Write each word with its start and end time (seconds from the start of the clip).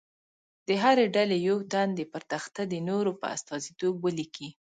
د 0.67 0.69
هرې 0.83 1.05
ډلې 1.15 1.37
یو 1.47 1.57
تن 1.71 1.87
دې 1.97 2.05
پر 2.13 2.21
تخته 2.31 2.61
د 2.67 2.75
نورو 2.89 3.11
په 3.21 3.27
استازیتوب 3.35 3.93
ولیکي. 4.01 4.49